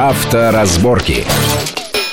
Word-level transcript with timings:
Авторазборки. 0.00 1.24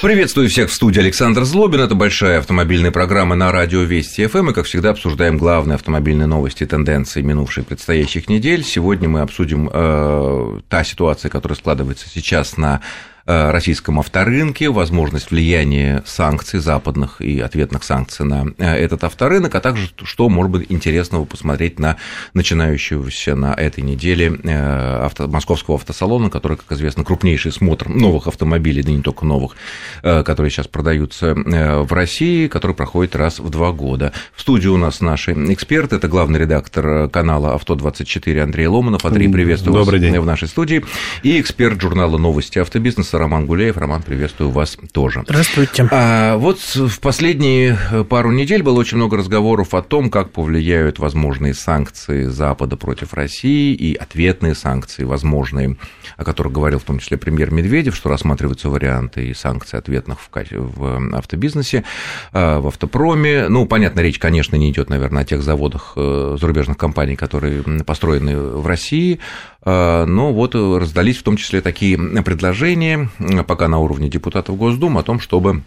Приветствую 0.01 0.49
всех 0.49 0.71
в 0.71 0.73
студии 0.73 1.01
Александр 1.01 1.43
Злобин. 1.43 1.81
Это 1.81 1.93
большая 1.93 2.39
автомобильная 2.39 2.89
программа 2.89 3.35
на 3.35 3.51
радио 3.51 3.81
Вести 3.81 4.25
ФМ. 4.25 4.49
И, 4.49 4.53
как 4.55 4.65
всегда, 4.65 4.89
обсуждаем 4.89 5.37
главные 5.37 5.75
автомобильные 5.75 6.25
новости 6.25 6.63
и 6.63 6.65
тенденции 6.65 7.21
минувших 7.21 7.67
предстоящих 7.67 8.27
недель. 8.27 8.63
Сегодня 8.63 9.07
мы 9.07 9.21
обсудим 9.21 9.69
э, 9.71 10.61
та 10.67 10.83
ситуация, 10.83 11.29
которая 11.29 11.55
складывается 11.55 12.09
сейчас 12.09 12.57
на 12.57 12.81
российском 13.25 13.99
авторынке, 13.99 14.69
возможность 14.69 15.31
влияния 15.31 16.03
санкций 16.05 16.59
западных 16.59 17.21
и 17.21 17.39
ответных 17.39 17.83
санкций 17.83 18.25
на 18.25 18.45
э, 18.59 18.75
этот 18.75 19.03
авторынок, 19.03 19.55
а 19.55 19.61
также 19.61 19.89
что 20.03 20.29
может 20.29 20.51
быть 20.51 20.65
интересного 20.69 21.25
посмотреть 21.25 21.79
на 21.79 21.97
начинающегося 22.33 23.35
на 23.35 23.53
этой 23.53 23.81
неделе 23.81 24.39
э, 24.43 25.05
авто, 25.05 25.27
московского 25.27 25.77
автосалона, 25.77 26.29
который, 26.29 26.57
как 26.57 26.71
известно, 26.73 27.03
крупнейший 27.03 27.51
смотр 27.51 27.89
новых 27.89 28.27
автомобилей, 28.27 28.83
да 28.83 28.91
не 28.91 29.01
только 29.01 29.25
новых, 29.25 29.55
которые 30.01 30.51
сейчас 30.51 30.67
продаются 30.67 31.33
в 31.33 31.91
России, 31.91 32.47
который 32.47 32.75
проходит 32.75 33.15
раз 33.15 33.39
в 33.39 33.49
два 33.49 33.71
года. 33.71 34.13
В 34.35 34.41
студии 34.41 34.67
у 34.67 34.77
нас 34.77 35.01
наши 35.01 35.31
эксперты, 35.31 35.95
это 35.95 36.07
главный 36.07 36.39
редактор 36.39 37.09
канала 37.09 37.57
«Авто24» 37.57 38.39
Андрей 38.39 38.67
Ломанов. 38.67 39.03
Андрей, 39.05 39.29
приветствую 39.29 39.73
Добрый 39.73 39.99
вас 39.99 40.11
день. 40.11 40.19
в 40.19 40.25
нашей 40.25 40.47
студии. 40.47 40.85
И 41.23 41.39
эксперт 41.39 41.81
журнала 41.81 42.17
«Новости 42.17 42.59
автобизнеса» 42.59 43.14
Роман 43.17 43.45
Гуляев. 43.45 43.77
Роман, 43.77 44.01
приветствую 44.01 44.51
вас 44.51 44.77
тоже. 44.91 45.23
Здравствуйте. 45.25 45.87
А, 45.91 46.37
вот 46.37 46.59
в 46.59 46.99
последние 46.99 47.77
пару 48.09 48.31
недель 48.31 48.63
было 48.63 48.79
очень 48.79 48.97
много 48.97 49.17
разговоров 49.17 49.73
о 49.73 49.81
том, 49.81 50.09
как 50.09 50.31
повлияют 50.31 50.99
возможные 50.99 51.53
санкции 51.53 52.25
Запада 52.25 52.77
против 52.77 53.13
России 53.13 53.73
и 53.73 53.95
ответные 53.95 54.55
санкции 54.55 55.03
возможные, 55.03 55.77
о 56.17 56.23
которых 56.23 56.53
говорил 56.53 56.79
в 56.79 56.83
том 56.83 56.99
числе 56.99 57.17
премьер 57.17 57.51
Медведев, 57.51 57.95
что 57.95 58.09
рассматриваются 58.09 58.69
варианты 58.69 59.27
и 59.27 59.33
санкций 59.33 59.79
ответных 59.79 60.19
в, 60.19 60.29
в 60.51 61.15
автобизнесе, 61.15 61.83
а, 62.31 62.59
в 62.59 62.67
автопроме. 62.67 63.47
Ну, 63.49 63.65
понятно, 63.65 64.01
речь, 64.01 64.19
конечно, 64.19 64.55
не 64.55 64.71
идет, 64.71 64.89
наверное, 64.89 65.23
о 65.23 65.25
тех 65.25 65.41
заводах 65.41 65.93
э, 65.95 66.37
зарубежных 66.39 66.77
компаний, 66.77 67.15
которые 67.15 67.63
построены 67.85 68.37
в 68.37 68.67
России, 68.67 69.19
а, 69.61 70.05
но 70.05 70.31
вот 70.31 70.55
раздались 70.55 71.17
в 71.17 71.23
том 71.23 71.37
числе 71.37 71.61
такие 71.61 71.97
предложения, 71.97 73.04
пока 73.47 73.67
на 73.67 73.79
уровне 73.79 74.09
депутатов 74.09 74.57
Госдумы, 74.57 74.99
о 74.99 75.03
том, 75.03 75.19
чтобы 75.19 75.63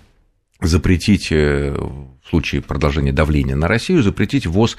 запретить 0.60 1.28
э, 1.30 1.72
в 1.72 2.28
случае 2.28 2.62
продолжения 2.62 3.12
давления 3.12 3.56
на 3.56 3.68
Россию, 3.68 4.02
запретить 4.02 4.46
ввоз 4.46 4.76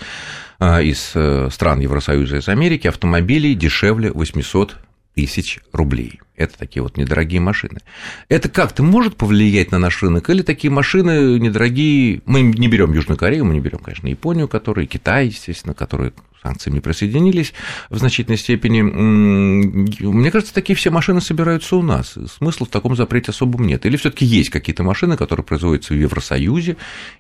а, 0.60 0.82
из 0.82 1.12
э, 1.16 1.50
стран 1.52 1.80
Евросоюза 1.80 2.36
и 2.36 2.40
из 2.40 2.50
Америки 2.50 2.88
автомобилей 2.88 3.56
дешевле 3.56 4.12
800 4.12 4.76
тысяч 5.16 5.60
рублей. 5.72 6.20
Это 6.36 6.58
такие 6.58 6.84
вот 6.84 6.98
недорогие 6.98 7.42
машины. 7.42 7.80
Это 8.30 8.48
как-то 8.48 8.84
может 8.84 9.16
повлиять 9.16 9.72
на 9.72 9.80
наш 9.80 10.02
рынок? 10.02 10.30
Или 10.30 10.42
такие 10.42 10.72
машины 10.72 11.40
недорогие... 11.40 12.22
Мы 12.26 12.42
не 12.42 12.68
берем 12.68 12.94
Южную 12.94 13.18
Корею, 13.18 13.46
мы 13.46 13.54
не 13.54 13.60
берем, 13.60 13.80
конечно, 13.80 14.08
Японию, 14.08 14.48
которые, 14.48 14.88
Китай, 14.88 15.28
естественно, 15.28 15.74
которые 15.74 16.14
санкциями 16.42 16.76
не 16.76 16.82
присоединились 16.82 17.54
в 17.90 17.98
значительной 17.98 18.38
степени. 18.38 18.82
Мне 18.82 20.32
кажется, 20.32 20.54
такие 20.54 20.76
все 20.76 20.90
машины 20.90 21.22
собираются 21.22 21.76
у 21.76 21.82
нас. 21.82 22.16
Смысла 22.38 22.66
в 22.66 22.70
таком 22.70 22.96
запрете 22.96 23.32
особом 23.32 23.68
нет. 23.68 23.86
Или 23.86 23.98
все 23.98 24.10
таки 24.10 24.26
есть 24.26 24.50
какие-то 24.50 24.84
машины, 24.84 25.18
которые 25.18 25.46
производятся 25.46 25.94
в 25.94 25.98
Евросоюзе 25.98 26.78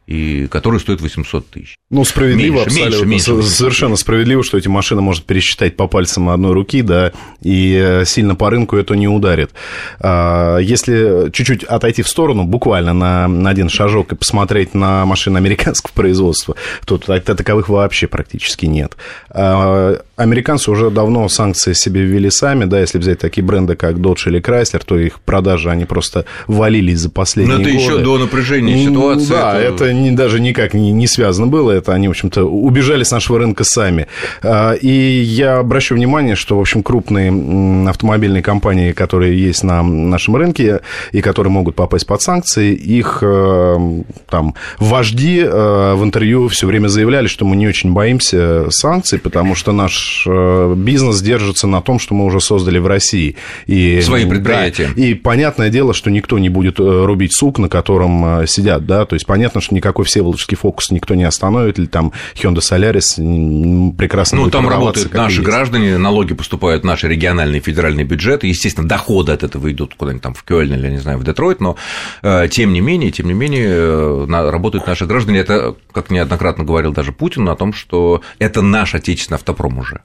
и 0.08 0.48
которые 0.48 0.80
стоят 0.80 1.02
800 1.02 1.50
тысяч? 1.50 1.76
Ну, 1.90 2.06
справедливо, 2.06 2.60
меньше, 2.60 2.68
абсолютно. 2.68 3.06
Меньше, 3.06 3.32
меньше, 3.34 3.50
совершенно 3.50 3.96
справедливо, 3.96 4.44
что 4.44 4.58
эти 4.58 4.68
машины 4.68 5.02
может 5.02 5.26
пересчитать 5.26 5.76
по 5.76 5.88
пальцам 5.88 6.30
одной 6.30 6.54
руки, 6.54 6.82
да, 6.82 7.12
и 7.42 7.74
э, 7.74 8.06
сильно 8.06 8.36
по 8.36 8.50
рынку 8.50 8.76
это 8.76 8.96
не 8.96 9.08
ударит. 9.08 9.52
А, 10.00 10.58
если 10.60 11.30
чуть-чуть 11.32 11.64
отойти 11.64 12.04
в 12.04 12.08
сторону, 12.08 12.44
буквально 12.44 12.94
на, 12.94 13.28
на 13.28 13.50
один 13.50 13.70
шажок 13.70 14.14
и 14.14 14.16
посмотреть 14.16 14.74
на 14.74 15.06
машины 15.06 15.38
американского 15.50 15.92
производства, 15.94 16.56
то 16.86 16.98
таковых 16.98 17.70
вообще 17.70 18.08
практически 18.08 18.66
нет. 18.66 18.96
А, 19.30 20.00
американцы 20.16 20.72
уже 20.72 20.90
давно 20.90 21.28
санкции 21.30 21.74
себе 21.74 22.02
ввели 22.02 22.30
сами, 22.30 22.66
да, 22.66 22.80
если 22.80 22.98
взять 22.98 23.20
такие 23.20 23.44
бренды, 23.44 23.76
как 23.76 23.96
Dodge 23.96 24.28
или 24.28 24.42
Chrysler, 24.42 24.82
то 24.86 24.98
их 24.98 25.20
продажи, 25.22 25.70
они 25.70 25.86
просто 25.86 26.26
валились 26.48 27.00
за 27.00 27.10
последние 27.10 27.58
годы. 27.58 27.70
Но 27.70 27.76
это 27.76 27.80
годы. 27.80 27.94
еще 27.94 28.04
до 28.04 28.18
напряжения 28.18 28.86
ситуации. 28.86 29.30
Да, 29.30 29.60
это, 29.60 29.86
это 29.86 29.94
не, 29.94 30.12
даже 30.12 30.40
никак 30.40 30.74
не, 30.74 30.92
не 30.92 31.08
связано 31.08 31.48
было, 31.48 31.72
это 31.72 31.94
они, 31.94 32.08
в 32.08 32.12
общем-то, 32.12 32.44
убежали 32.44 33.04
с 33.04 33.12
нашего 33.12 33.40
рынка 33.40 33.64
сами. 33.64 34.08
А, 34.42 34.74
и 34.74 34.90
я 34.90 35.60
обращу 35.60 35.96
внимание, 35.96 36.36
что, 36.36 36.58
в 36.58 36.62
общем, 36.62 36.84
крупные 36.84 37.90
автомобильные 37.90 38.44
компании, 38.44 38.92
которые 38.92 39.40
есть 39.40 39.64
на 39.64 39.84
нашем 39.84 40.36
рынке 40.36 40.82
и 41.12 41.22
которые 41.22 41.52
могут 41.52 41.76
попасть 41.76 42.06
под 42.06 42.22
санкции, 42.22 42.74
их 42.74 43.20
э, 43.22 44.02
там 44.30 44.56
вожди 44.80 45.40
э, 45.40 45.94
в 45.96 46.04
интервью 46.04 46.48
все 46.48 46.68
время 46.68 46.88
заявляли, 46.88 47.28
что 47.28 47.46
мы 47.46 47.56
не 47.56 47.68
очень 47.68 47.94
боимся 47.94 48.66
санкций, 48.70 48.99
потому 49.18 49.56
что 49.56 49.72
наш 49.72 50.26
э, 50.28 50.74
бизнес 50.76 51.22
держится 51.22 51.68
на 51.68 51.82
том, 51.82 52.00
что 52.00 52.14
мы 52.14 52.26
уже 52.26 52.40
создали 52.42 52.80
в 52.80 52.88
России. 52.88 53.36
И, 53.68 54.02
Свои 54.02 54.26
предприятия. 54.26 54.90
Да, 54.96 55.02
и 55.02 55.14
понятное 55.14 55.70
дело, 55.70 55.94
что 55.94 56.10
никто 56.10 56.40
не 56.40 56.50
будет 56.50 56.80
рубить 56.80 57.34
сук, 57.34 57.60
на 57.60 57.70
котором 57.70 58.48
сидят, 58.48 58.86
да, 58.86 59.06
то 59.06 59.16
есть 59.16 59.26
понятно, 59.26 59.62
что 59.62 59.76
никакой 59.76 60.06
всеволожский 60.06 60.58
фокус 60.58 60.92
никто 60.92 61.16
не 61.16 61.24
остановит, 61.24 61.80
или 61.80 61.86
там 61.86 62.12
Hyundai 62.36 62.60
Solaris 62.60 63.92
прекрасно 63.94 64.40
Ну, 64.40 64.50
там 64.50 64.68
работают 64.68 65.14
наши 65.14 65.42
граждане, 65.42 65.98
налоги 65.98 66.34
поступают 66.34 66.84
в 66.84 66.86
наши 66.86 67.08
региональные 67.08 67.62
федеральные 67.62 68.06
бюджеты, 68.06 68.48
естественно, 68.48 68.88
доходы 68.88 69.32
от 69.32 69.44
этого 69.44 69.72
идут 69.72 69.96
куда-нибудь 69.96 70.24
там 70.24 70.34
в 70.34 70.44
Кёльн 70.44 70.74
или, 70.74 70.90
не 70.90 70.98
знаю, 70.98 71.18
в 71.18 71.24
Детройт, 71.24 71.60
но 71.60 71.76
э, 72.22 72.48
тем 72.50 72.74
не 72.74 72.82
менее, 72.82 73.12
тем 73.12 73.28
не 73.28 73.34
менее, 73.34 73.68
э, 73.70 74.50
работают 74.50 74.88
наши 74.88 75.06
граждане. 75.06 75.40
Это, 75.40 75.76
как 75.92 76.10
неоднократно 76.10 76.64
говорил 76.64 76.92
даже 76.92 77.12
Путин, 77.12 77.48
о 77.50 77.56
том, 77.56 77.74
что 77.74 78.22
это 78.40 78.62
наш 78.62 78.89
отечественный 78.98 79.38
автопром 79.38 79.78
уже. 79.80 80.02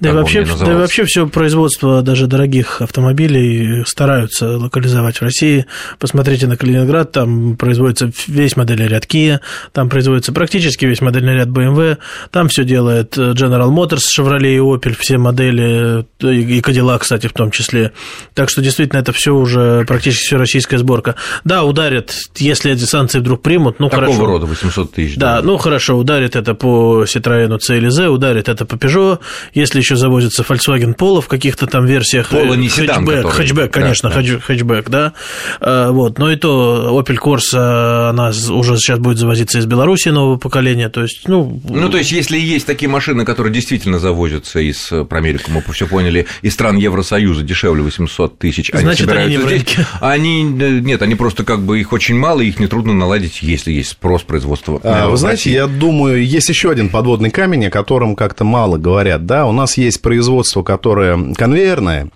Да 0.00 0.10
и, 0.10 0.12
вообще, 0.12 0.44
да 0.44 0.72
и 0.72 0.74
вообще 0.74 1.04
все 1.04 1.26
производство 1.26 2.02
даже 2.02 2.26
дорогих 2.26 2.80
автомобилей 2.82 3.84
стараются 3.86 4.58
локализовать 4.58 5.18
в 5.18 5.22
России. 5.22 5.66
Посмотрите 5.98 6.46
на 6.46 6.56
Калининград, 6.56 7.12
там 7.12 7.56
производится 7.56 8.10
весь 8.26 8.56
модельный 8.56 8.88
ряд 8.88 9.04
Kia, 9.04 9.40
там 9.72 9.88
производится 9.88 10.32
практически 10.32 10.84
весь 10.84 11.00
модельный 11.00 11.34
ряд 11.34 11.48
BMW, 11.48 11.98
там 12.30 12.48
все 12.48 12.64
делает 12.64 13.16
General 13.16 13.70
Motors, 13.70 14.02
Chevrolet 14.16 14.54
и 14.54 14.58
Opel, 14.58 14.96
все 14.98 15.18
модели, 15.18 16.04
и 16.20 16.60
Cadillac, 16.60 17.00
кстати, 17.00 17.26
в 17.26 17.32
том 17.32 17.50
числе. 17.50 17.92
Так 18.34 18.50
что 18.50 18.62
действительно 18.62 19.00
это 19.00 19.12
все 19.12 19.34
уже 19.34 19.84
практически 19.86 20.24
все 20.24 20.36
российская 20.36 20.78
сборка. 20.78 21.16
Да, 21.44 21.64
ударит, 21.64 22.14
если 22.36 22.72
эти 22.72 22.84
санкции 22.84 23.18
вдруг 23.18 23.42
примут, 23.42 23.80
ну 23.80 23.88
Какого 23.88 24.06
хорошо. 24.06 24.26
рода 24.26 24.46
800 24.46 24.92
тысяч? 24.92 25.16
Да, 25.16 25.40
ну 25.42 25.56
хорошо, 25.56 25.96
ударит 25.96 26.36
это 26.36 26.54
по 26.54 27.04
Citroёn 27.04 27.58
C 27.60 27.76
или 27.76 27.88
Z, 27.88 28.08
ударит 28.14 28.48
это 28.48 28.64
по 28.64 28.74
Peugeot, 28.74 29.20
если 29.52 29.78
еще 29.78 29.96
завозится 29.96 30.42
Volkswagen 30.42 30.96
Polo 30.96 31.20
в 31.20 31.28
каких-то 31.28 31.66
там 31.66 31.86
версиях. 31.86 32.32
Polo 32.32 32.56
не 32.56 32.68
седан, 32.68 33.04
хэтчбэк, 33.04 33.16
который... 33.22 33.32
хэтчбэк, 33.32 33.72
конечно, 33.72 34.10
да, 34.10 34.22
да. 34.22 34.40
хэтчбэк, 34.40 34.88
да. 34.88 35.12
Вот, 35.60 36.18
но 36.18 36.30
и 36.30 36.36
то 36.36 37.00
Opel 37.00 37.18
Corsa, 37.18 38.10
она 38.10 38.28
уже 38.28 38.76
сейчас 38.76 38.98
будет 38.98 39.18
завозиться 39.18 39.58
из 39.58 39.66
Беларуси 39.66 40.08
нового 40.08 40.38
поколения, 40.38 40.88
то 40.88 41.02
есть, 41.02 41.28
ну... 41.28 41.60
Ну, 41.64 41.88
то 41.88 41.98
есть, 41.98 42.12
если 42.12 42.38
есть 42.38 42.66
такие 42.66 42.88
машины, 42.88 43.24
которые 43.24 43.52
действительно 43.52 43.98
завозятся 43.98 44.60
из, 44.60 44.92
про 45.08 45.18
Америку, 45.18 45.50
мы 45.50 45.62
все 45.72 45.86
поняли, 45.86 46.26
из 46.42 46.54
стран 46.54 46.76
Евросоюза 46.76 47.42
дешевле 47.42 47.82
800 47.82 48.38
тысяч, 48.38 48.70
они 48.72 48.84
Значит, 48.84 49.08
они 49.08 49.36
не 49.36 49.38
в 49.38 49.48
здесь. 49.48 49.76
Они, 50.00 50.42
нет, 50.42 51.02
они 51.02 51.14
просто 51.14 51.44
как 51.44 51.62
бы 51.62 51.80
их 51.80 51.92
очень 51.92 52.16
мало, 52.16 52.40
их 52.40 52.58
нетрудно 52.58 52.92
наладить, 52.92 53.42
если 53.42 53.72
есть 53.72 53.90
спрос 53.90 54.22
производства. 54.22 54.80
А, 54.82 55.08
вы 55.08 55.16
знаете, 55.16 55.50
я 55.52 55.66
думаю, 55.66 56.24
есть 56.24 56.48
еще 56.48 56.70
один 56.70 56.88
подводный 56.88 57.30
камень, 57.30 57.66
о 57.66 57.70
котором 57.70 58.03
как-то 58.14 58.44
мало 58.44 58.76
говорят, 58.76 59.26
да, 59.26 59.46
у 59.46 59.52
нас 59.52 59.78
есть 59.78 60.02
производство, 60.02 60.62
которое 60.62 61.34
конвейерное, 61.34 62.08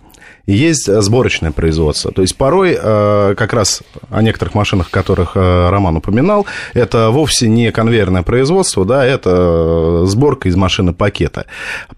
есть 0.54 0.90
сборочное 1.02 1.52
производство. 1.52 2.10
То 2.12 2.22
есть 2.22 2.36
порой 2.36 2.74
как 2.76 3.52
раз 3.52 3.82
о 4.10 4.22
некоторых 4.22 4.54
машинах, 4.54 4.90
которых 4.90 5.36
Роман 5.36 5.96
упоминал, 5.96 6.46
это 6.74 7.10
вовсе 7.10 7.48
не 7.48 7.70
конвейерное 7.72 8.22
производство, 8.22 8.84
да, 8.84 9.04
это 9.04 10.06
сборка 10.06 10.48
из 10.48 10.56
машины 10.56 10.92
пакета. 10.92 11.46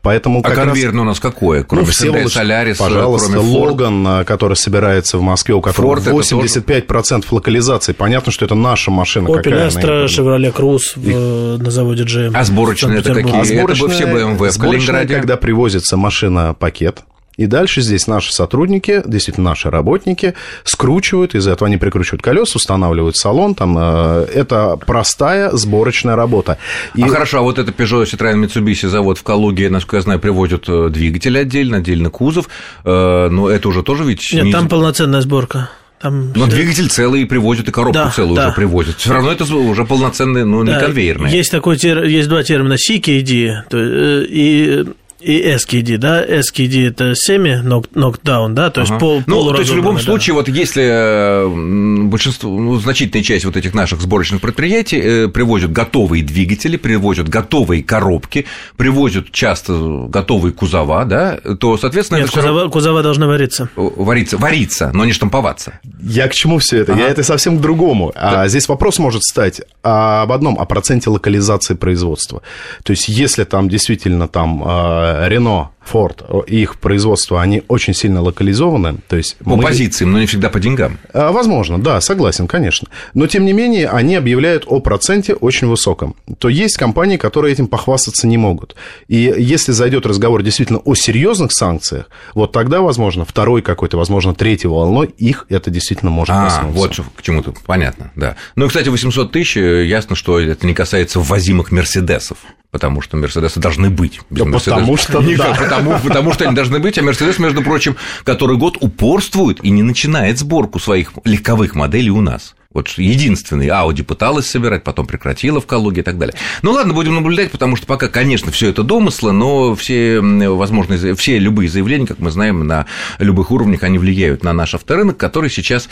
Поэтому 0.02 0.40
а 0.40 0.50
конвейерное 0.50 1.00
раз... 1.00 1.02
у 1.02 1.08
нас 1.08 1.20
какое? 1.20 1.62
Кроме 1.62 1.86
ну, 1.86 1.92
все 1.92 2.28
Солярис, 2.28 2.78
пожалуйста, 2.78 3.32
кроме 3.32 3.58
Логан, 3.58 4.24
который 4.24 4.56
собирается 4.56 5.18
в 5.18 5.22
Москве, 5.22 5.54
у 5.54 5.60
которого 5.60 5.96
Ford 5.96 6.20
85% 6.20 7.20
тоже... 7.20 7.34
локализации. 7.34 7.92
Понятно, 7.92 8.32
что 8.32 8.44
это 8.44 8.54
наша 8.54 8.90
машина. 8.90 9.28
Opel 9.28 9.68
Astra, 9.68 10.06
Chevrolet 10.06 10.52
Cruze 10.52 10.96
в... 10.96 11.62
на 11.62 11.70
заводе 11.70 12.04
GM. 12.04 12.32
А 12.34 12.44
сборочные 12.44 12.98
это 12.98 13.14
какие? 13.14 13.40
А 13.40 13.44
сборочные, 13.44 13.90
это 13.90 13.94
все 13.94 14.04
BMW 14.06 14.50
в 14.50 14.58
Калининграде? 14.58 15.14
когда 15.14 15.36
привозится 15.36 15.96
машина-пакет, 15.96 17.02
И 17.36 17.46
дальше 17.46 17.80
здесь 17.80 18.06
наши 18.06 18.32
сотрудники, 18.32 19.02
действительно 19.06 19.50
наши 19.50 19.70
работники, 19.70 20.34
скручивают, 20.64 21.34
из-за 21.34 21.52
этого 21.52 21.68
они 21.68 21.78
прикручивают 21.78 22.22
колеса, 22.22 22.52
устанавливают 22.56 23.16
салон. 23.16 23.54
Там, 23.54 23.76
э, 23.78 24.26
это 24.34 24.76
простая 24.76 25.50
сборочная 25.52 26.16
работа. 26.16 26.58
И... 26.94 27.02
А 27.02 27.08
хорошо, 27.08 27.38
а 27.38 27.42
вот 27.42 27.58
это 27.58 27.72
Peugeot, 27.72 28.04
Citroёn, 28.04 28.44
Mitsubishi 28.44 28.88
завод 28.88 29.18
в 29.18 29.22
Калуге, 29.22 29.70
насколько 29.70 29.96
я 29.96 30.02
знаю, 30.02 30.20
привозят 30.20 30.64
э, 30.68 30.88
двигатель 30.90 31.38
отдельно, 31.38 31.78
отдельно 31.78 32.10
кузов. 32.10 32.48
Э, 32.84 33.28
но 33.30 33.48
это 33.48 33.68
уже 33.68 33.82
тоже 33.82 34.04
ведь... 34.04 34.28
Нет, 34.32 34.44
не... 34.44 34.52
там 34.52 34.68
полноценная 34.68 35.20
сборка. 35.22 35.70
Там 36.00 36.32
Но 36.34 36.46
все... 36.46 36.56
двигатель 36.56 36.88
целый 36.88 37.26
привозят, 37.26 37.68
и 37.68 37.72
коробку 37.72 37.94
да, 37.94 38.10
целую 38.10 38.34
да. 38.34 38.46
уже 38.46 38.56
привозят. 38.56 38.96
Все 38.96 39.12
равно 39.12 39.32
это 39.32 39.44
уже 39.54 39.84
полноценный, 39.84 40.44
ну, 40.44 40.62
не 40.62 40.72
да, 40.72 40.80
конвейерный. 40.80 41.30
Есть 41.30 41.50
такой 41.50 41.76
есть 41.76 42.28
два 42.28 42.42
термина 42.42 42.74
CKD, 42.74 43.62
то, 43.68 43.78
и 43.78 44.86
и 45.20 45.42
SKD, 45.54 45.98
да, 45.98 46.24
SKD 46.24 46.88
это 46.88 47.12
semi 47.12 47.62
knockdown, 47.62 48.54
да, 48.54 48.70
то 48.70 48.80
есть 48.80 48.90
ага. 48.92 49.00
пол 49.00 49.22
Ну, 49.26 49.52
то 49.52 49.58
есть 49.58 49.70
в 49.70 49.76
любом 49.76 49.96
да. 49.96 50.02
случае, 50.02 50.34
вот 50.34 50.48
если 50.48 52.08
большинство, 52.08 52.50
ну, 52.50 52.76
значительная 52.76 53.22
часть 53.22 53.44
вот 53.44 53.56
этих 53.56 53.74
наших 53.74 54.00
сборочных 54.00 54.40
предприятий 54.40 54.98
э, 54.98 55.28
привозят 55.28 55.72
готовые 55.72 56.24
двигатели, 56.24 56.76
привозят 56.76 57.28
готовые 57.28 57.82
коробки, 57.82 58.46
привозят 58.76 59.30
часто 59.30 60.06
готовые 60.08 60.52
кузова, 60.52 61.04
да, 61.04 61.38
то, 61.58 61.76
соответственно... 61.76 62.18
Нет, 62.18 62.30
кузова, 62.30 62.60
равно... 62.60 62.70
кузова 62.70 63.02
должны 63.02 63.26
вариться. 63.26 63.68
Вариться, 63.76 64.38
вариться, 64.38 64.90
но 64.94 65.04
не 65.04 65.12
штамповаться. 65.12 65.80
Я 66.00 66.28
к 66.28 66.34
чему 66.34 66.58
все 66.58 66.78
это? 66.78 66.92
Ага. 66.92 67.02
Я 67.02 67.08
это 67.08 67.22
совсем 67.22 67.58
к 67.58 67.60
другому. 67.60 68.12
Да. 68.14 68.42
А 68.42 68.48
здесь 68.48 68.68
вопрос 68.68 68.98
может 68.98 69.22
стать 69.22 69.60
об 69.82 70.32
одном, 70.32 70.58
о 70.58 70.64
проценте 70.64 71.10
локализации 71.10 71.74
производства. 71.74 72.42
То 72.84 72.92
есть, 72.92 73.08
если 73.08 73.44
там 73.44 73.68
действительно 73.68 74.28
там 74.28 74.62
а, 74.64 75.09
Рено, 75.28 75.70
Форд, 75.82 76.22
их 76.46 76.78
производство, 76.78 77.40
они 77.40 77.62
очень 77.66 77.94
сильно 77.94 78.22
локализованы. 78.22 78.98
То 79.08 79.16
есть 79.16 79.36
по 79.38 79.56
мы... 79.56 79.62
позициям, 79.62 80.12
но 80.12 80.20
не 80.20 80.26
всегда 80.26 80.50
по 80.50 80.60
деньгам. 80.60 80.98
А, 81.12 81.32
возможно, 81.32 81.80
да, 81.80 82.00
согласен, 82.00 82.46
конечно. 82.46 82.88
Но, 83.14 83.26
тем 83.26 83.44
не 83.44 83.52
менее, 83.52 83.88
они 83.88 84.14
объявляют 84.14 84.64
о 84.66 84.80
проценте 84.80 85.34
очень 85.34 85.66
высоком. 85.66 86.14
То 86.38 86.48
есть 86.48 86.76
компании, 86.76 87.16
которые 87.16 87.52
этим 87.54 87.66
похвастаться 87.66 88.26
не 88.26 88.36
могут. 88.36 88.76
И 89.08 89.34
если 89.36 89.72
зайдет 89.72 90.06
разговор 90.06 90.42
действительно 90.42 90.80
о 90.80 90.94
серьезных 90.94 91.50
санкциях, 91.52 92.08
вот 92.34 92.52
тогда, 92.52 92.82
возможно, 92.82 93.24
второй 93.24 93.62
какой-то, 93.62 93.96
возможно, 93.96 94.34
третьей 94.34 94.68
волной 94.68 95.08
их 95.18 95.46
это 95.48 95.70
действительно 95.70 96.10
может 96.10 96.34
а, 96.36 96.44
коснуться. 96.44 97.02
вот 97.02 97.10
к 97.16 97.22
чему-то, 97.22 97.54
понятно, 97.66 98.12
да. 98.14 98.36
Ну 98.54 98.66
и, 98.66 98.68
кстати, 98.68 98.88
800 98.88 99.32
тысяч, 99.32 99.56
э, 99.56 99.86
ясно, 99.86 100.14
что 100.14 100.38
это 100.38 100.66
не 100.66 100.74
касается 100.74 101.18
ввозимых 101.18 101.72
Мерседесов 101.72 102.38
потому 102.70 103.00
что 103.00 103.16
Мерседесы 103.16 103.60
должны 103.60 103.90
быть. 103.90 104.20
Без 104.30 104.44
да 104.44 104.58
потому 104.58 104.96
что 104.96 105.20
да. 105.36 105.54
потому, 105.54 105.98
потому 105.98 106.32
что 106.32 106.44
они 106.44 106.54
должны 106.54 106.78
быть, 106.78 106.98
а 106.98 107.02
Мерседес, 107.02 107.38
между 107.38 107.62
прочим, 107.62 107.96
который 108.24 108.56
год 108.56 108.76
упорствует 108.80 109.62
и 109.64 109.70
не 109.70 109.82
начинает 109.82 110.38
сборку 110.38 110.78
своих 110.78 111.12
легковых 111.24 111.74
моделей 111.74 112.10
у 112.10 112.20
нас. 112.20 112.54
Вот 112.72 112.88
единственный 112.90 113.66
Audi 113.66 114.04
пыталась 114.04 114.46
собирать, 114.46 114.84
потом 114.84 115.04
прекратила 115.04 115.60
в 115.60 115.66
Калуге 115.66 116.02
и 116.02 116.04
так 116.04 116.18
далее. 116.18 116.36
Ну 116.62 116.70
ладно, 116.70 116.94
будем 116.94 117.16
наблюдать, 117.16 117.50
потому 117.50 117.74
что 117.74 117.84
пока, 117.84 118.06
конечно, 118.06 118.52
все 118.52 118.68
это 118.68 118.84
домыслы, 118.84 119.32
но 119.32 119.74
все 119.74 120.20
возможные, 120.20 121.16
все 121.16 121.38
любые 121.40 121.68
заявления, 121.68 122.06
как 122.06 122.20
мы 122.20 122.30
знаем, 122.30 122.64
на 122.64 122.86
любых 123.18 123.50
уровнях, 123.50 123.82
они 123.82 123.98
влияют 123.98 124.44
на 124.44 124.52
наш 124.52 124.76
авторынок, 124.76 125.16
который 125.16 125.50
сейчас, 125.50 125.88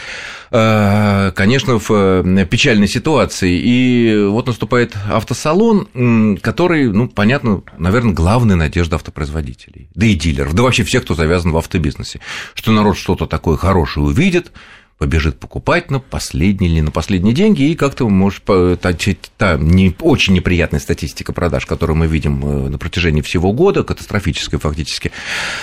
э, 0.52 1.32
конечно, 1.34 1.80
в 1.80 1.90
э, 1.90 2.46
печальной 2.48 2.86
ситуации. 2.86 3.60
И 3.60 4.26
вот 4.28 4.46
наступает 4.46 4.94
автосалон, 5.10 6.38
который, 6.40 6.92
ну, 6.92 7.08
понятно, 7.08 7.62
наверное, 7.76 8.14
главная 8.14 8.54
надежда 8.54 8.96
автопроизводителей, 8.96 9.88
да 9.96 10.06
и 10.06 10.14
дилеров, 10.14 10.54
да 10.54 10.62
вообще 10.62 10.84
всех, 10.84 11.02
кто 11.02 11.16
завязан 11.16 11.50
в 11.50 11.56
автобизнесе, 11.56 12.20
что 12.54 12.70
народ 12.70 12.96
что-то 12.96 13.26
такое 13.26 13.56
хорошее 13.56 14.06
увидит, 14.06 14.52
побежит 14.98 15.38
покупать 15.38 15.90
на 15.90 16.00
последние 16.00 16.70
или 16.72 16.80
на 16.80 16.90
последние 16.90 17.32
деньги, 17.32 17.62
и 17.62 17.76
как-то 17.76 18.08
может 18.08 18.42
та, 18.44 18.92
та 19.36 19.56
не, 19.56 19.94
очень 20.00 20.34
неприятная 20.34 20.80
статистика 20.80 21.32
продаж, 21.32 21.66
которую 21.66 21.96
мы 21.96 22.08
видим 22.08 22.44
э, 22.44 22.68
на 22.68 22.78
протяжении 22.78 23.20
всего 23.22 23.52
года, 23.52 23.84
катастрофическая 23.84 24.58
фактически 24.58 25.12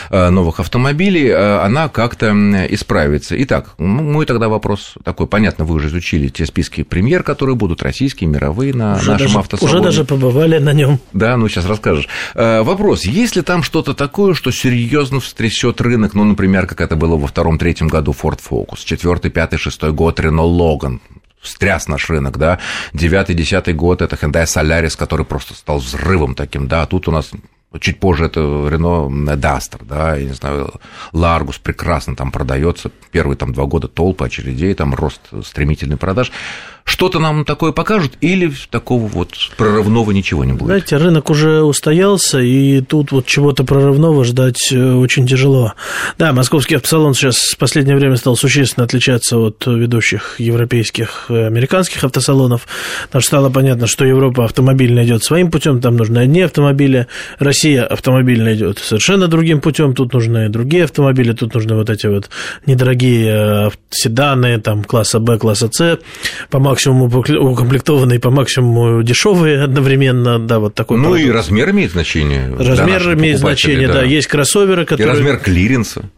э, 0.10 0.30
новых 0.30 0.62
автомобилей, 0.62 1.28
э, 1.28 1.58
она 1.60 1.90
как-то 1.90 2.32
исправится. 2.70 3.36
Итак, 3.44 3.78
мой 3.78 4.26
тогда 4.26 4.48
вопрос 4.48 4.94
такой, 5.04 5.28
понятно, 5.28 5.66
вы 5.66 5.76
уже 5.76 5.90
изучили 5.90 6.30
те 6.30 6.46
списки 6.46 6.84
премьер, 6.84 7.22
которые 7.24 7.58
будут 7.58 7.84
российские, 7.84 8.30
мировые 8.30 8.74
на 8.74 8.96
уже 8.96 9.12
нашем 9.12 9.28
даже, 9.28 9.40
автосалоне. 9.40 9.76
Уже 9.76 9.84
даже 9.84 10.06
побывали 10.06 10.60
на 10.60 10.72
нем. 10.72 11.00
Да, 11.12 11.36
ну 11.36 11.50
сейчас 11.50 11.66
расскажешь. 11.66 12.08
Вопрос, 12.34 13.04
есть 13.06 13.36
ли 13.36 13.42
там 13.42 13.64
что-то 13.64 13.94
такое, 13.94 14.34
что 14.34 14.52
серьезно 14.52 15.20
встрясет 15.20 15.82
рынок, 15.82 16.14
ну, 16.14 16.24
например, 16.24 16.68
как 16.68 16.80
это 16.80 16.96
было 16.96 17.18
во 17.18 17.28
втором-третьем 17.28 17.90
году 17.90 18.16
Ford 18.20 18.40
Focus, 18.50 18.80
четвертый 18.86 19.25
четвертый, 19.26 19.30
пятый, 19.30 19.58
шестой 19.58 19.92
год 19.92 20.20
Рено 20.20 20.44
Логан, 20.44 21.02
стряс 21.42 21.88
наш 21.88 22.10
рынок, 22.10 22.38
да, 22.38 22.60
девятый, 22.94 23.36
десятый 23.36 23.74
год 23.74 24.02
это 24.02 24.16
Hyundai 24.16 24.46
Solaris, 24.46 24.98
который 24.98 25.26
просто 25.26 25.54
стал 25.54 25.80
взрывом 25.80 26.36
таким, 26.36 26.68
да, 26.68 26.86
тут 26.86 27.08
у 27.08 27.12
нас 27.12 27.32
Чуть 27.82 28.00
позже 28.00 28.28
это 28.28 28.40
Рено 28.40 29.36
Дастер, 29.36 29.84
да, 29.84 30.16
я 30.16 30.28
не 30.28 30.34
знаю, 30.34 30.76
Ларгус 31.12 31.58
прекрасно 31.58 32.16
там 32.16 32.32
продается. 32.32 32.90
Первые 33.12 33.36
там 33.36 33.52
два 33.52 33.66
года 33.66 33.90
толпы 33.90 34.24
очередей, 34.26 34.74
там 34.76 34.96
рост 34.96 35.20
стремительный 35.44 35.98
продаж. 35.98 36.32
Что-то 36.86 37.20
нам 37.20 37.46
такое 37.46 37.72
покажут 37.72 38.14
или 38.22 38.54
такого 38.70 39.08
вот 39.08 39.30
прорывного 39.58 40.12
ничего 40.12 40.46
не 40.46 40.54
будет? 40.54 40.68
Знаете, 40.68 40.98
рынок 40.98 41.32
уже 41.32 41.64
устоялся, 41.64 42.40
и 42.40 42.80
тут 42.82 43.12
вот 43.12 43.26
чего-то 43.26 43.64
прорывного 43.64 44.24
ждать 44.24 44.72
э, 44.72 44.94
очень 44.94 45.26
тяжело. 45.26 45.74
Да, 46.20 46.32
московский 46.32 46.76
автосалон 46.76 47.16
сейчас 47.16 47.38
в 47.38 47.58
последнее 47.58 47.98
время 47.98 48.18
стал 48.18 48.36
существенно 48.36 48.86
отличаться 48.86 49.38
от 49.38 49.66
ведущих 49.66 50.40
европейских, 50.40 51.26
э, 51.30 51.48
американских 51.48 52.04
автосалонов, 52.04 52.68
потому 53.08 53.24
стало 53.24 53.50
понятно, 53.50 53.88
что 53.88 54.06
Европа 54.06 54.46
автомобильно 54.46 55.04
идет 55.04 55.24
своим 55.24 55.50
путем, 55.50 55.82
там 55.82 55.98
нужны 55.98 56.20
одни 56.20 56.42
автомобили, 56.42 57.08
Россия 57.40 57.84
автомобильно 57.84 58.54
идет 58.54 58.78
совершенно 58.78 59.28
другим 59.28 59.60
путем, 59.60 59.96
тут 59.96 60.14
нужны 60.14 60.50
другие 60.50 60.84
автомобили, 60.84 61.34
тут 61.34 61.56
нужны 61.56 61.76
вот 61.76 61.90
эти 61.90 62.06
вот 62.06 62.30
недорогие 62.68 63.70
э, 63.70 63.70
седаны, 63.90 64.62
там, 64.62 64.84
класса 64.84 65.20
Б, 65.20 65.40
класса 65.40 65.68
С, 65.72 66.00
по 66.52 66.60
максимуму 66.76 67.06
укомплектованные, 67.06 68.20
по 68.20 68.30
максимуму 68.30 69.02
дешевые 69.04 69.64
одновременно, 69.64 70.40
да, 70.40 70.60
вот 70.60 70.76
такой. 70.76 70.98
Ну 70.98 71.06
парадокс. 71.06 71.26
и 71.26 71.32
размер 71.32 71.70
имеет 71.70 71.92
значение. 71.92 72.54
Размер 72.58 73.14
имеет 73.14 73.40
значение, 73.40 73.88
да. 73.88 73.94
да. 73.96 74.04
Есть 74.04 74.28
кроссоверы, 74.28 74.86
которые... 74.86 75.08
И 75.08 75.10
размер 75.10 75.38
клиренса. 75.38 76.10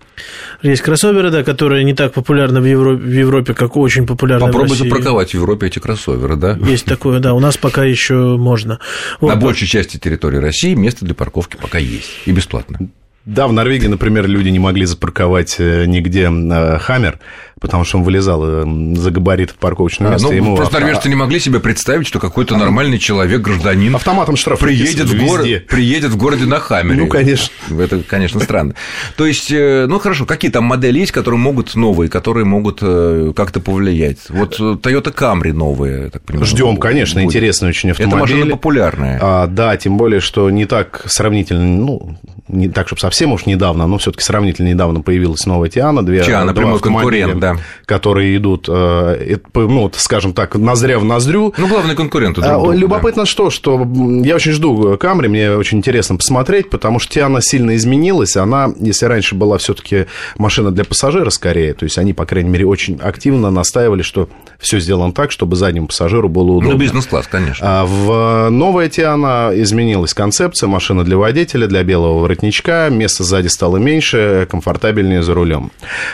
Есть 0.64 0.82
кроссоверы, 0.82 1.30
да, 1.30 1.44
которые 1.44 1.84
не 1.84 1.94
так 1.94 2.14
популярны 2.14 2.60
в 2.60 2.66
Европе, 2.66 3.04
в 3.04 3.14
Европе 3.14 3.54
как 3.54 3.78
очень 3.78 4.08
популярны 4.08 4.48
Попробуй 4.48 4.70
в 4.70 4.72
России. 4.72 4.90
запарковать 4.90 5.30
в 5.30 5.34
Европе 5.36 5.68
эти 5.68 5.78
кроссоверы, 5.78 6.36
да? 6.36 6.58
Есть 6.60 6.86
такое, 6.86 7.20
да, 7.20 7.36
у 7.36 7.40
нас 7.40 7.58
пока 7.58 7.84
еще 7.84 8.36
можно. 8.38 8.80
Вот. 9.22 9.36
На 9.36 9.36
большей 9.36 9.68
части 9.68 9.98
территории 9.98 10.38
России 10.38 10.74
место 10.74 11.06
для 11.06 11.14
парковки 11.14 11.58
пока 11.62 11.78
есть 11.78 12.10
и 12.26 12.32
бесплатно. 12.32 12.80
Да, 13.28 13.48
в 13.48 13.52
Норвегии, 13.52 13.88
например, 13.88 14.26
люди 14.26 14.48
не 14.48 14.58
могли 14.58 14.86
запарковать 14.86 15.58
э, 15.60 15.86
нигде 15.86 16.32
э, 16.32 16.80
Хаммер, 16.80 17.20
потому 17.60 17.84
что 17.84 17.98
он 17.98 18.04
вылезал 18.04 18.44
э, 18.44 18.96
за 18.96 19.12
габарит 19.12 19.52
в 19.52 19.56
парковочное 19.56 20.10
а, 20.10 20.12
место. 20.12 20.28
Ну, 20.28 20.34
ему 20.34 20.56
просто 20.56 20.80
норвежцы 20.80 21.10
не 21.10 21.16
могли 21.16 21.40
себе 21.40 21.60
представить, 21.60 22.08
что 22.08 22.20
какой-то 22.20 22.56
а, 22.56 22.58
нормальный 22.58 23.00
человек, 23.00 23.42
гражданин... 23.42 23.96
Автоматом 23.96 24.36
штраф 24.36 24.60
приедет 24.60 25.08
в, 25.08 25.18
город, 25.26 25.48
приедет 25.68 26.12
в 26.12 26.18
городе 26.18 26.46
на 26.46 26.60
Хаммере. 26.60 27.02
Ну, 27.02 27.08
конечно. 27.08 27.54
Это, 27.80 28.02
конечно, 28.04 28.40
странно. 28.40 28.76
То 29.16 29.26
есть, 29.26 29.52
ну, 29.52 30.00
хорошо, 30.00 30.26
какие 30.26 30.52
там 30.52 30.66
модели 30.66 31.00
есть, 31.00 31.12
которые 31.12 31.40
могут 31.40 31.76
новые, 31.76 32.10
которые 32.10 32.46
могут 32.46 32.80
как-то 32.80 33.60
повлиять? 33.60 34.30
Вот 34.30 34.60
Toyota 34.60 35.14
Camry 35.14 35.54
новые, 35.54 36.10
так 36.10 36.22
понимаю. 36.24 36.48
Ждем, 36.48 36.78
конечно, 36.78 37.22
будет. 37.22 37.30
интересный 37.36 37.70
очень 37.70 37.92
автомобиль. 37.92 38.18
Это 38.18 38.22
машина 38.22 38.52
популярная. 38.52 39.20
А, 39.22 39.48
да, 39.48 39.76
тем 39.78 39.98
более, 39.98 40.20
что 40.20 40.50
не 40.50 40.66
так 40.66 41.04
сравнительно, 41.08 41.64
ну, 41.66 42.18
не 42.48 42.70
так, 42.70 42.88
чтобы 42.88 43.00
совсем 43.00 43.34
уж 43.34 43.46
недавно, 43.46 43.88
но 43.88 43.98
все-таки 43.98 44.24
сравнительно 44.24 44.68
недавно 44.68 45.02
появилась 45.02 45.46
новая 45.46 45.70
Тиана, 45.70 46.06
две 46.06 46.24
Тиана, 46.24 46.54
прямой 46.54 46.80
конкурент, 46.80 47.40
да. 47.40 47.47
Которые 47.86 48.36
идут, 48.38 48.68
э, 48.70 49.38
ну, 49.54 49.92
скажем 49.96 50.34
так, 50.34 50.56
нозря 50.56 51.00
в 51.00 51.06
ноздрю. 51.06 51.54
Ну, 51.58 51.68
главный 51.68 51.96
конкурент. 51.96 52.36
Друг 52.36 52.48
друга, 52.48 52.74
Любопытно, 52.74 53.24
да. 53.24 53.26
что, 53.26 53.50
что 53.50 53.88
я 54.24 54.36
очень 54.36 54.52
жду 54.52 54.98
Камри, 54.98 55.28
мне 55.28 55.52
очень 55.52 55.78
интересно 55.80 56.16
посмотреть, 56.16 56.70
потому 56.70 57.00
что 57.00 57.14
Тиана 57.14 57.42
сильно 57.42 57.76
изменилась, 57.76 58.36
она, 58.38 58.70
если 58.80 59.06
раньше 59.06 59.36
была 59.36 59.58
все-таки 59.58 60.08
машина 60.38 60.72
для 60.72 60.84
пассажира 60.84 61.30
скорее, 61.30 61.74
то 61.74 61.84
есть 61.84 61.98
они, 61.98 62.14
по 62.14 62.26
крайней 62.26 62.50
мере, 62.50 62.66
очень 62.66 63.00
активно 63.02 63.52
настаивали, 63.52 64.02
что 64.02 64.30
все 64.60 64.80
сделано 64.80 65.14
так, 65.14 65.32
чтобы 65.32 65.56
заднему 65.56 65.88
пассажиру 65.88 66.30
было 66.30 66.52
удобно. 66.52 66.72
Ну, 66.72 66.78
бизнес-класс, 66.78 67.28
конечно. 67.28 67.66
А 67.66 67.86
в 67.86 68.50
новая 68.50 68.90
Тиана 68.90 69.52
изменилась 69.54 70.14
концепция, 70.14 70.68
машина 70.68 71.04
для 71.04 71.18
водителя, 71.18 71.68
для 71.68 71.84
белого 71.84 72.20
воротничка, 72.20 72.90
места 72.90 73.24
сзади 73.24 73.48
стало 73.48 73.78
меньше, 73.78 74.48
комфортабельнее 74.50 75.24
за 75.24 75.34
рулем. 75.34 75.72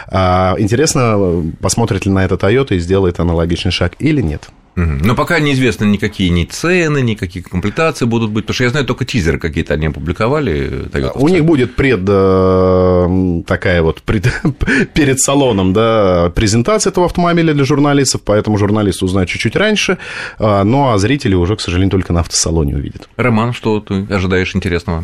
А, 0.08 0.56
интересно, 0.58 1.44
посмотрит 1.62 2.06
ли 2.06 2.12
на 2.12 2.26
это 2.26 2.36
Toyota 2.36 2.76
и 2.76 2.80
сделает 2.80 3.20
аналогичный 3.20 3.72
шаг 3.72 3.94
или 4.00 4.22
нет. 4.22 4.50
Но 4.76 5.16
пока 5.16 5.40
неизвестно 5.40 5.86
никакие 5.86 6.30
ни 6.30 6.46
цены, 6.46 7.02
никакие 7.02 7.44
комплектации 7.44 8.06
будут 8.06 8.32
быть, 8.32 8.46
потому 8.46 8.56
что 8.56 8.64
я 8.64 8.70
знаю 8.70 8.86
только 8.86 9.06
тизеры 9.06 9.38
какие-то 9.38 9.74
они 9.74 9.88
опубликовали. 9.88 10.90
У 11.16 11.30
них 11.30 11.46
будет 11.46 11.76
пред 11.76 12.02
э, 12.08 13.42
такая 13.46 13.82
вот 13.82 14.02
пред, 14.02 14.28
перед 14.94 15.20
салоном, 15.20 15.74
да, 15.74 16.32
презентация 16.36 16.92
этого 16.92 17.06
автомобиля 17.06 17.54
для 17.54 17.66
журналистов, 17.66 18.22
поэтому 18.26 18.58
журналисты 18.58 19.06
узнают 19.06 19.30
чуть-чуть 19.30 19.56
раньше, 19.56 19.98
а, 20.40 20.64
ну 20.64 20.90
а 20.90 20.98
зрители 20.98 21.36
уже, 21.36 21.56
к 21.56 21.62
сожалению, 21.62 21.92
только 21.92 22.14
на 22.14 22.22
автосалоне 22.22 22.76
увидят. 22.76 23.10
Роман, 23.18 23.54
что 23.54 23.80
ты 23.80 24.06
ожидаешь 24.10 24.56
интересного? 24.56 25.04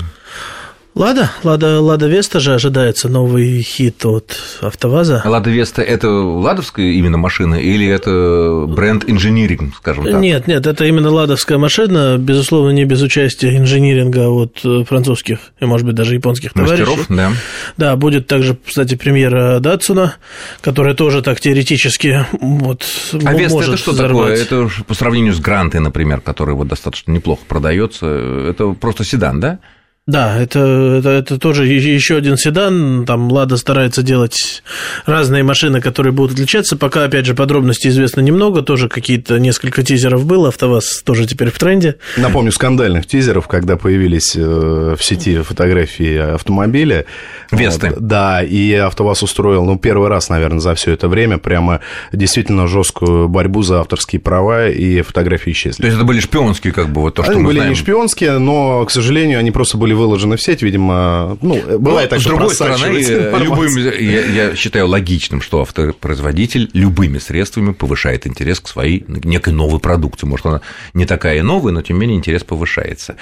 Лада, 0.96 1.30
Лада, 1.44 1.80
Лада 1.80 2.08
Веста 2.08 2.40
же 2.40 2.56
ожидается 2.56 3.08
новый 3.10 3.62
хит 3.62 4.04
от 4.06 4.36
АвтоВАЗа. 4.60 5.22
Лада 5.24 5.50
Веста– 5.50 5.82
это 5.84 6.10
ладовская 6.10 6.88
именно 6.88 7.18
машина 7.18 7.56
или 7.56 7.88
это 7.88 8.66
бренд 8.68 9.06
инжиниринг, 9.08 9.76
скажем 9.78 10.04
так? 10.06 10.20
Нет, 10.20 10.48
нет, 10.48 10.66
это 10.66 10.86
именно 10.86 11.10
ладовская 11.12 11.58
машина, 11.58 12.18
безусловно, 12.18 12.72
не 12.72 12.86
без 12.86 13.02
участия 13.02 13.56
инжиниринга 13.56 14.30
от 14.30 14.60
французских 14.88 15.40
и, 15.62 15.66
может 15.66 15.86
быть, 15.86 15.96
даже 15.96 16.16
японских 16.16 16.54
Мастеров, 16.56 17.08
товарищей. 17.08 17.16
да. 17.16 17.32
Да, 17.78 17.96
будет 17.96 18.28
также, 18.28 18.58
кстати, 18.66 18.96
премьера 18.96 19.60
Датсуна, 19.60 20.16
которая 20.60 20.96
тоже 20.96 21.22
так 21.22 21.40
теоретически 21.40 22.26
вот, 22.42 22.84
А 23.24 23.34
Веста– 23.36 23.60
это 23.62 23.78
что 23.78 23.92
взорвать. 23.92 24.48
такое? 24.50 24.68
Это 24.68 24.84
по 24.84 24.96
сравнению 24.96 25.34
с 25.34 25.40
Грантой, 25.40 25.80
например, 25.82 26.20
который 26.20 26.56
вот 26.56 26.68
достаточно 26.68 27.12
неплохо 27.12 27.44
продается, 27.48 28.08
это 28.08 28.72
просто 28.72 29.06
седан, 29.06 29.40
да? 29.40 29.60
Да, 30.10 30.42
это, 30.42 30.60
это, 30.98 31.10
это 31.10 31.38
тоже 31.38 31.68
еще 31.68 32.16
один 32.18 32.36
седан. 32.36 33.06
Там 33.06 33.32
Лада 33.32 33.58
старается 33.58 34.02
делать 34.02 34.64
разные 35.06 35.44
машины, 35.44 35.82
которые 35.82 36.14
будут 36.14 36.34
отличаться. 36.34 36.76
Пока, 36.76 37.04
опять 37.04 37.28
же, 37.28 37.36
подробностей 37.36 37.92
известно 37.92 38.22
немного. 38.22 38.64
Тоже 38.64 38.90
какие-то 38.90 39.38
несколько 39.38 39.84
тизеров 39.84 40.26
было. 40.26 40.48
АвтоВАЗ 40.48 41.04
тоже 41.06 41.28
теперь 41.28 41.52
в 41.52 41.60
тренде. 41.60 41.98
Напомню, 42.18 42.52
скандальных 42.52 43.06
тизеров, 43.06 43.48
когда 43.48 43.78
появились 43.78 44.36
э, 44.36 44.96
в 44.98 45.04
сети 45.04 45.44
фотографии 45.44 46.34
автомобиля. 46.34 47.06
Весты. 47.52 47.92
Вот, 47.92 48.00
да, 48.00 48.42
и 48.42 48.74
АвтоВАЗ 48.74 49.22
устроил, 49.22 49.64
ну, 49.64 49.78
первый 49.78 50.10
раз, 50.10 50.30
наверное, 50.30 50.60
за 50.60 50.74
все 50.74 50.92
это 50.92 51.08
время 51.08 51.38
прямо 51.38 51.82
действительно 52.12 52.68
жесткую 52.68 53.30
борьбу 53.30 53.62
за 53.62 53.82
авторские 53.82 54.20
права, 54.20 54.70
и 54.70 55.04
фотографии 55.04 55.52
исчезли. 55.52 55.84
То 55.84 55.86
есть 55.86 55.98
это 55.98 56.06
были 56.06 56.20
шпионские, 56.20 56.74
как 56.74 56.90
бы, 56.90 57.02
вот 57.02 57.14
то, 57.14 57.22
что 57.22 57.32
они 57.34 57.42
мы 57.42 57.48
были 57.50 57.58
знаем. 57.58 57.74
не 57.74 57.78
шпионские, 57.78 58.40
но, 58.40 58.84
к 58.86 58.92
сожалению, 58.92 59.38
они 59.38 59.52
просто 59.52 59.78
были 59.78 59.99
выложены 60.00 60.38
в 60.38 60.42
сеть, 60.42 60.62
видимо, 60.62 61.38
ну, 61.42 61.62
бывает 61.78 62.10
Но, 62.10 62.18
так, 62.18 62.20
С 62.22 62.24
другой 62.24 62.56
стороны, 62.56 62.98
любым, 63.38 63.78
я, 63.78 64.26
я 64.26 64.56
считаю 64.56 64.88
логичным, 64.88 65.42
что 65.42 65.62
автопроизводитель 65.62 66.70
любыми 66.74 67.20
средствами 67.20 67.74
повышает 67.74 68.26
интерес 68.26 68.60
к 68.60 68.68
своей 68.68 69.06
некой 69.08 69.54
новой 69.54 69.80
продукции. 69.80 70.26
Может, 70.26 70.46
она 70.46 70.62
не 70.94 71.06
такая 71.06 71.44
новая, 71.44 71.74
но 71.74 71.82
тем 71.82 71.98
не 71.98 72.02
менее 72.02 72.18
интерес 72.18 72.44
повышается. 72.44 73.16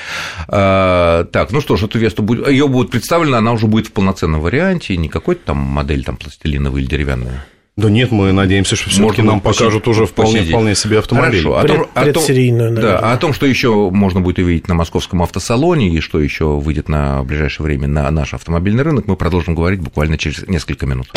А, 0.47 1.25
так, 1.25 1.51
ну 1.51 1.59
что 1.59 1.75
ж, 1.75 1.83
эту 1.83 1.99
Весту 1.99 2.23
будет, 2.23 2.47
ее 2.47 2.67
будет 2.67 2.91
представлена, 2.91 3.39
она 3.39 3.51
уже 3.51 3.67
будет 3.67 3.87
в 3.87 3.91
полноценном 3.91 4.41
варианте, 4.41 4.95
не 4.95 5.09
какой-то 5.09 5.47
там 5.47 5.57
модель 5.57 6.03
там 6.03 6.17
пластилиновая 6.17 6.81
или 6.81 6.87
деревянная. 6.87 7.45
Да 7.77 7.91
нет, 7.91 8.11
мы 8.11 8.31
надеемся, 8.31 8.75
что 8.75 8.89
все-таки 8.89 9.21
нам 9.21 9.39
покажут 9.39 9.83
посидеть, 9.83 9.87
уже 9.87 10.05
вполне, 10.07 10.41
вполне 10.41 10.75
себе 10.75 10.97
автомобиль. 10.97 11.43
Хорошо. 11.43 11.59
О 11.59 11.63
том, 11.63 11.85
о 11.93 12.11
том, 12.11 12.75
да, 12.75 12.97
о 13.13 13.17
том, 13.17 13.33
что 13.33 13.45
еще 13.45 13.91
можно 13.91 14.19
будет 14.19 14.39
увидеть 14.39 14.67
на 14.67 14.73
московском 14.73 15.21
автосалоне 15.21 15.89
и 15.89 15.99
что 15.99 16.19
еще 16.19 16.57
выйдет 16.57 16.89
на 16.89 17.23
ближайшее 17.23 17.65
время 17.65 17.87
на 17.87 18.09
наш 18.09 18.33
автомобильный 18.33 18.81
рынок, 18.81 19.05
мы 19.05 19.15
продолжим 19.15 19.53
говорить 19.53 19.79
буквально 19.79 20.17
через 20.17 20.47
несколько 20.47 20.87
минут. 20.87 21.11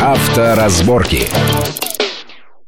Авторазборки. 0.00 1.24